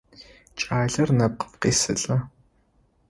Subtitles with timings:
[0.59, 2.17] Кӏалэр нэпкъым къесылӏэ.